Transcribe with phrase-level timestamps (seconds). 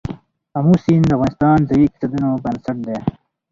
[0.57, 2.97] آمو سیند د افغانستان د ځایي اقتصادونو بنسټ دی.